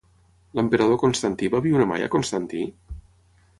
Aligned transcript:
L'emperador 0.59 0.99
Constantí 1.03 1.51
va 1.57 1.61
viure 1.67 1.87
mai 1.93 2.07
a 2.07 2.11
Constantí? 2.17 2.65